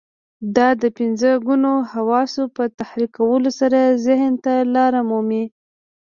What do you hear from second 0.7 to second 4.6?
د پنځه ګونو حواسو په تحريکولو سره ذهن ته